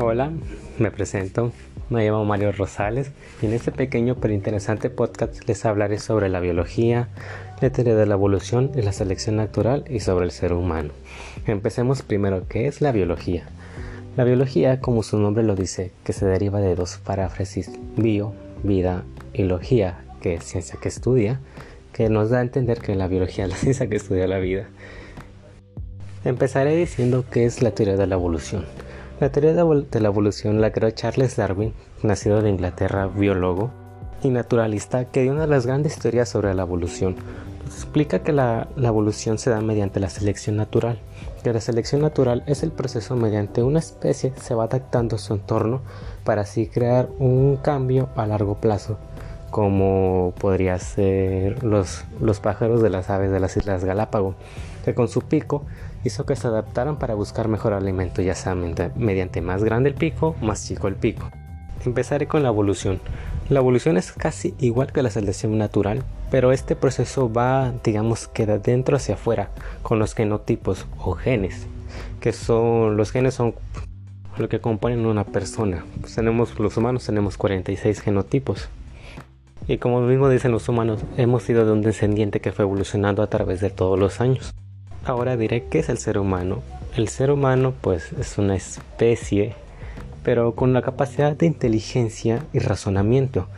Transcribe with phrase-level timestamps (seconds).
[0.00, 0.30] Hola,
[0.78, 1.50] me presento,
[1.90, 3.10] me llamo Mario Rosales
[3.42, 7.08] y en este pequeño pero interesante podcast les hablaré sobre la biología,
[7.60, 10.90] la teoría de la evolución y la selección natural y sobre el ser humano.
[11.48, 13.48] Empecemos primero, ¿qué es la biología?
[14.16, 19.02] La biología, como su nombre lo dice, que se deriva de dos paráfrasis, bio, vida
[19.32, 21.40] y logía, que es ciencia que estudia,
[21.92, 24.68] que nos da a entender que la biología es la ciencia que estudia la vida.
[26.24, 28.64] Empezaré diciendo qué es la teoría de la evolución.
[29.20, 33.72] La teoría de la evolución la creó Charles Darwin, nacido de Inglaterra, biólogo
[34.22, 37.16] y naturalista, que dio una de las grandes teorías sobre la evolución.
[37.66, 41.00] explica que la, la evolución se da mediante la selección natural,
[41.42, 45.34] que la selección natural es el proceso mediante una especie se va adaptando a su
[45.34, 45.80] entorno
[46.22, 48.98] para así crear un cambio a largo plazo
[49.50, 54.36] como podría ser los, los pájaros de las aves de las Islas Galápagos,
[54.84, 55.64] que con su pico
[56.04, 60.36] hizo que se adaptaran para buscar mejor alimento, ya sea mediante más grande el pico,
[60.40, 61.30] más chico el pico.
[61.84, 63.00] Empezaré con la evolución.
[63.48, 68.46] La evolución es casi igual que la selección natural, pero este proceso va, digamos, que
[68.46, 69.50] de dentro hacia afuera,
[69.82, 71.66] con los genotipos o genes,
[72.20, 73.54] que son los genes son
[74.36, 75.84] lo que componen una persona.
[76.00, 78.68] Pues tenemos los humanos tenemos 46 genotipos.
[79.68, 83.28] Y como mismo dicen los humanos, hemos sido de un descendiente que fue evolucionando a
[83.28, 84.54] través de todos los años.
[85.04, 86.62] Ahora diré qué es el ser humano.
[86.96, 89.54] El ser humano pues es una especie
[90.28, 93.48] pero con la capacidad de inteligencia y razonamiento,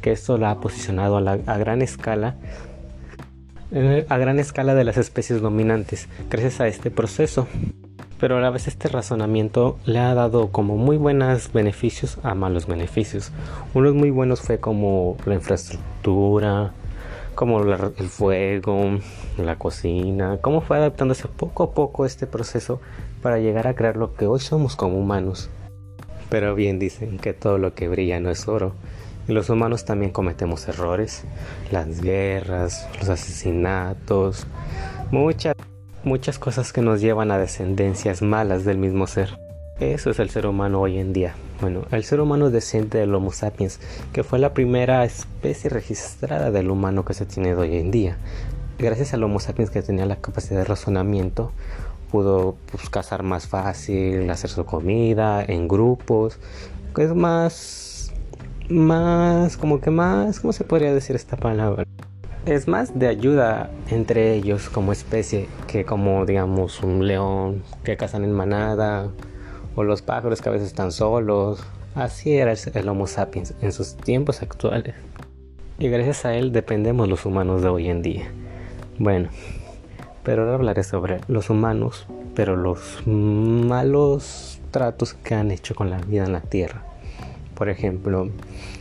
[0.00, 2.36] que esto la ha posicionado a, a gran escala
[3.72, 7.48] eh, a gran escala de las especies dominantes gracias a este proceso.
[8.20, 12.66] Pero a la vez este razonamiento le ha dado como muy buenos beneficios a malos
[12.66, 13.32] beneficios.
[13.72, 16.72] Unos muy buenos fue como la infraestructura,
[17.34, 18.98] como el fuego,
[19.38, 22.80] la cocina, cómo fue adaptándose poco a poco este proceso
[23.22, 25.48] para llegar a crear lo que hoy somos como humanos.
[26.28, 28.74] Pero bien dicen que todo lo que brilla no es oro.
[29.28, 31.24] Y los humanos también cometemos errores,
[31.70, 34.46] las guerras, los asesinatos,
[35.10, 35.54] muchas,
[36.04, 39.38] muchas cosas que nos llevan a descendencias malas del mismo ser.
[39.80, 41.34] Eso es el ser humano hoy en día.
[41.60, 43.80] Bueno, el ser humano desciende del Homo sapiens,
[44.12, 48.16] que fue la primera especie registrada del humano que se tiene hoy en día.
[48.78, 51.52] Gracias al Homo sapiens que tenía la capacidad de razonamiento,
[52.10, 56.38] pudo pues, cazar más fácil, hacer su comida en grupos.
[56.98, 58.12] Es más,
[58.68, 61.84] más, como que más, ¿cómo se podría decir esta palabra?
[62.50, 68.24] Es más de ayuda entre ellos como especie que como digamos un león que cazan
[68.24, 69.08] en manada
[69.76, 71.62] o los pájaros que a veces están solos.
[71.94, 74.96] Así era el Homo sapiens en sus tiempos actuales.
[75.78, 78.32] Y gracias a él dependemos los humanos de hoy en día.
[78.98, 79.28] Bueno,
[80.24, 85.98] pero ahora hablaré sobre los humanos, pero los malos tratos que han hecho con la
[85.98, 86.82] vida en la Tierra.
[87.54, 88.28] Por ejemplo,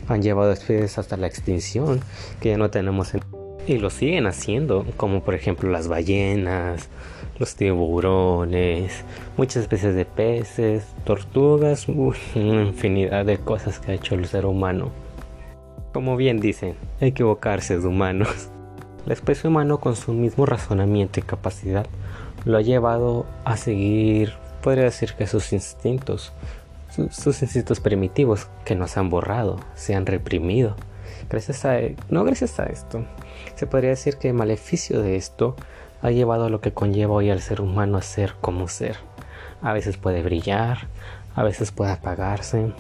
[0.08, 2.00] han llevado especies hasta la extinción
[2.42, 3.39] que ya no tenemos en...
[3.70, 6.90] y lo siguen haciendo, como por ejemplo las ballenas,
[7.38, 9.04] los tiburones,
[9.38, 14.90] muchas especies de peces, tortugas, una infinidad de cosas que ha hecho el ser humano.
[15.94, 18.50] Como bien dicen, equivocarse de humanos.
[19.06, 21.86] La especie humana con su mismo razonamiento y capacidad
[22.46, 26.34] lo ha llevado a seguir, podría decir que sus instintos,
[27.12, 30.76] sus instintos primitivos que no se han borrado, se han reprimido.
[31.30, 33.06] Gracias a, no gracias a esto,
[33.56, 35.56] se podría decir que el maleficio de esto
[36.02, 38.98] ha llevado a lo que conlleva hoy al ser humano a ser como ser.
[39.62, 40.88] A veces puede brillar,
[41.36, 42.72] a veces puede apagarse,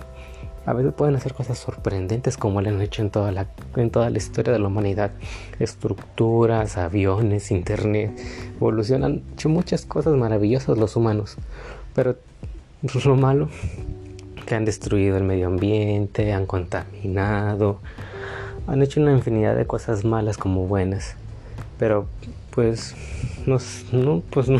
[0.65, 4.09] a veces pueden hacer cosas sorprendentes como lo han hecho en toda la, en toda
[4.09, 5.11] la historia de la humanidad.
[5.59, 8.11] Estructuras, aviones, internet,
[8.55, 11.37] evolucionan, han hecho muchas cosas maravillosas los humanos.
[11.95, 12.17] Pero
[13.03, 13.49] lo malo,
[14.45, 17.79] que han destruido el medio ambiente, han contaminado,
[18.69, 21.15] han hecho una infinidad de cosas malas como buenas.
[21.77, 22.07] Pero
[22.51, 22.95] pues
[23.45, 24.59] no, pues no.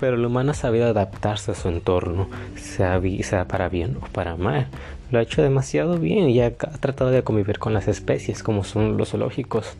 [0.00, 4.36] Pero el humano ha sabido adaptarse a su entorno, sea, sea para bien o para
[4.36, 4.68] mal.
[5.10, 8.96] Lo ha hecho demasiado bien y ha, tratado de convivir con las especies como son
[8.96, 9.74] los zoológicos.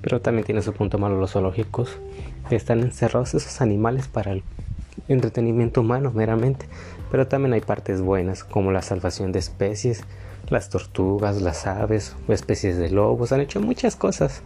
[0.00, 1.98] Pero también tiene su punto malo los zoológicos.
[2.50, 4.42] Están encerrados esos animales para el
[5.08, 6.66] entretenimiento humano meramente.
[7.10, 10.04] Pero también hay partes buenas como la salvación de especies,
[10.50, 13.32] las tortugas, las aves especies de lobos.
[13.32, 14.42] Han hecho muchas cosas.